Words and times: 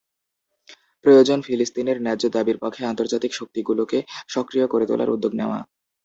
প্রয়োজন 1.05 1.39
ফিলিস্তিনের 1.41 1.97
ন্যায্য 2.01 2.23
দাবির 2.29 2.57
পক্ষে 2.57 2.83
আন্তর্জাতিক 2.85 3.31
শক্তিগুলোকে 3.33 3.99
সক্রিয় 4.27 4.65
করে 4.67 4.85
তোলার 4.85 5.13
উদ্যোগ 5.15 5.31
নেওয়া। 5.35 5.59